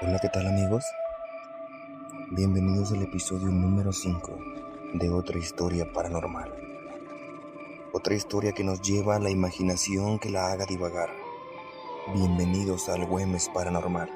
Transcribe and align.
Hola, 0.00 0.18
¿qué 0.18 0.30
tal 0.30 0.46
amigos? 0.46 0.82
Bienvenidos 2.30 2.90
al 2.92 3.02
episodio 3.02 3.48
número 3.48 3.92
5 3.92 4.38
de 4.94 5.10
otra 5.10 5.36
historia 5.38 5.92
paranormal. 5.92 6.50
Otra 7.92 8.14
historia 8.14 8.52
que 8.52 8.64
nos 8.64 8.80
lleva 8.80 9.16
a 9.16 9.18
la 9.18 9.28
imaginación 9.28 10.18
que 10.18 10.30
la 10.30 10.50
haga 10.52 10.64
divagar. 10.64 11.10
Bienvenidos 12.14 12.88
al 12.88 13.04
Güemes 13.04 13.50
Paranormal. 13.52 14.08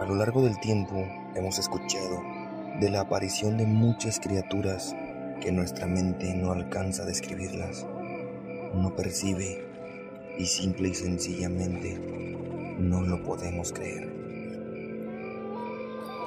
A 0.00 0.04
lo 0.04 0.16
largo 0.16 0.42
del 0.42 0.58
tiempo 0.58 0.96
hemos 1.36 1.60
escuchado 1.60 2.20
de 2.80 2.90
la 2.90 3.02
aparición 3.02 3.56
de 3.56 3.66
muchas 3.66 4.18
criaturas 4.18 4.96
que 5.40 5.52
nuestra 5.52 5.86
mente 5.86 6.34
no 6.34 6.50
alcanza 6.50 7.04
a 7.04 7.06
describirlas, 7.06 7.86
no 8.74 8.96
percibe 8.96 9.64
y 10.38 10.46
simple 10.46 10.88
y 10.88 10.94
sencillamente 10.94 12.41
no 12.78 13.02
lo 13.02 13.22
podemos 13.22 13.72
creer. 13.72 14.12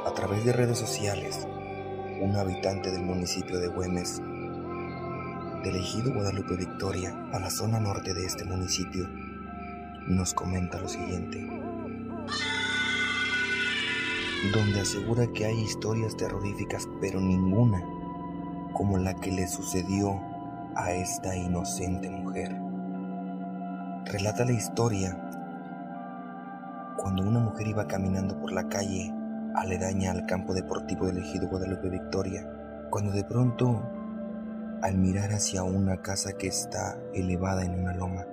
A 0.06 0.14
través 0.14 0.46
de 0.46 0.54
redes 0.54 0.78
sociales, 0.78 1.48
un 2.22 2.36
habitante 2.36 2.92
del 2.92 3.02
municipio 3.02 3.60
de 3.60 3.68
Güemes, 3.68 4.22
del 5.64 5.76
ejido 5.76 6.14
Guadalupe 6.14 6.56
Victoria, 6.56 7.28
a 7.34 7.40
la 7.40 7.50
zona 7.50 7.80
norte 7.80 8.14
de 8.14 8.26
este 8.26 8.46
municipio, 8.46 9.08
nos 10.08 10.34
comenta 10.34 10.80
lo 10.80 10.88
siguiente, 10.88 11.40
donde 14.54 14.82
asegura 14.82 15.26
que 15.34 15.46
hay 15.46 15.60
historias 15.60 16.16
terroríficas, 16.16 16.88
pero 17.02 17.20
ninguna 17.20 17.84
como 18.74 18.98
la 18.98 19.16
que 19.16 19.32
le 19.32 19.48
sucedió 19.48 20.22
a 20.76 20.92
esta 20.92 21.36
inocente 21.36 22.10
mujer. 22.10 22.56
Relata 24.06 24.46
la 24.46 24.52
historia 24.52 25.18
cuando 26.98 27.24
una 27.24 27.40
mujer 27.40 27.68
iba 27.68 27.88
caminando 27.88 28.40
por 28.40 28.52
la 28.52 28.68
calle 28.68 29.14
aledaña 29.56 30.12
al 30.12 30.26
campo 30.26 30.54
deportivo 30.54 31.08
del 31.08 31.20
ejido 31.20 31.48
Guadalupe 31.48 31.90
Victoria, 31.90 32.50
cuando 32.90 33.12
de 33.12 33.24
pronto, 33.24 33.82
al 34.82 34.98
mirar 34.98 35.32
hacia 35.32 35.64
una 35.64 35.98
casa 36.02 36.34
que 36.34 36.48
está 36.48 36.98
elevada 37.14 37.64
en 37.64 37.80
una 37.80 37.94
loma, 37.94 38.26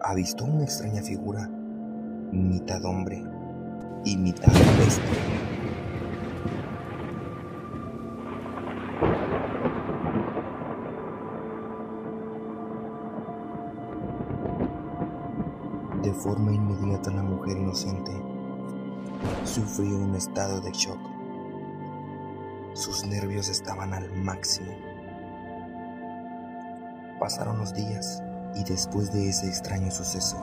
avistó 0.00 0.44
una 0.44 0.64
extraña 0.64 1.02
figura, 1.02 1.48
mitad 2.32 2.84
hombre 2.84 3.24
y 4.04 4.16
mitad 4.16 4.52
bestia. 4.78 5.51
De 16.02 16.12
forma 16.12 16.52
inmediata 16.52 17.12
la 17.12 17.22
mujer 17.22 17.56
inocente 17.56 18.10
sufrió 19.44 19.96
un 19.98 20.16
estado 20.16 20.60
de 20.60 20.72
shock. 20.72 20.98
Sus 22.74 23.06
nervios 23.06 23.48
estaban 23.48 23.94
al 23.94 24.12
máximo. 24.16 24.72
Pasaron 27.20 27.58
los 27.58 27.72
días 27.72 28.20
y 28.56 28.64
después 28.64 29.12
de 29.12 29.28
ese 29.28 29.46
extraño 29.46 29.92
suceso, 29.92 30.38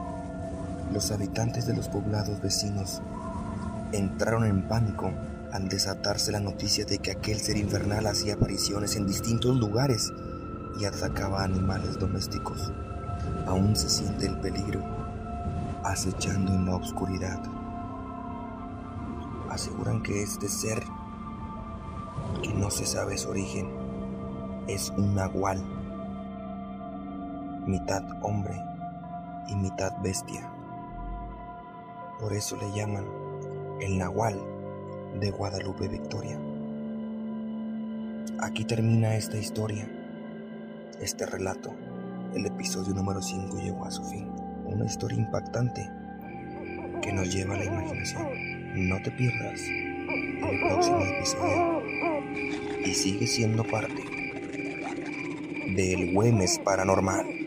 los 0.94 1.12
habitantes 1.12 1.68
de 1.68 1.76
los 1.76 1.90
poblados 1.90 2.40
vecinos 2.42 3.02
entraron 3.92 4.46
en 4.46 4.66
pánico 4.66 5.12
al 5.52 5.68
desatarse 5.68 6.32
la 6.32 6.40
noticia 6.40 6.86
de 6.86 7.00
que 7.00 7.12
aquel 7.12 7.38
ser 7.38 7.58
infernal 7.58 8.08
hacía 8.08 8.36
apariciones 8.36 8.96
en 8.96 9.08
distintos 9.08 9.58
lugares 9.58 10.10
y 10.80 10.86
atacaba 10.86 11.44
animales 11.44 12.00
domésticos. 12.00 12.72
Aún 13.46 13.76
se 13.76 13.90
siente 13.90 14.26
el 14.26 14.40
peligro 14.40 15.09
acechando 15.84 16.54
en 16.54 16.66
la 16.66 16.76
oscuridad. 16.76 17.42
Aseguran 19.50 20.02
que 20.04 20.22
este 20.22 20.48
ser, 20.48 20.84
que 22.44 22.54
no 22.54 22.70
se 22.70 22.86
sabe 22.86 23.18
su 23.18 23.30
origen, 23.30 23.70
es 24.68 24.92
un 24.92 25.16
nahual, 25.16 25.64
mitad 27.66 28.04
hombre 28.22 28.62
y 29.48 29.56
mitad 29.56 29.94
bestia. 30.02 30.52
Por 32.20 32.34
eso 32.34 32.58
le 32.58 32.72
llaman 32.74 33.06
el 33.80 33.98
nahual 33.98 34.40
de 35.20 35.32
Guadalupe 35.32 35.88
Victoria. 35.88 36.40
Aquí 38.42 38.66
termina 38.66 39.16
esta 39.16 39.38
historia, 39.38 39.90
este 41.02 41.26
relato. 41.26 41.72
El 42.34 42.46
episodio 42.46 42.94
número 42.94 43.22
5 43.22 43.58
llegó 43.58 43.86
a 43.86 43.92
su 43.92 44.04
fin 44.04 44.39
una 44.70 44.86
historia 44.86 45.18
impactante 45.18 45.90
que 47.02 47.12
nos 47.12 47.34
lleva 47.34 47.56
a 47.56 47.58
la 47.58 47.66
imaginación. 47.66 48.28
No 48.76 49.02
te 49.02 49.12
pierdas 49.12 49.62
el 49.62 50.60
próximo 50.62 51.02
episodio 51.02 51.82
y 52.86 52.94
sigue 52.94 53.28
siendo 53.28 53.64
parte 53.64 54.04
del 55.76 56.14
Güemes 56.14 56.60
Paranormal. 56.60 57.39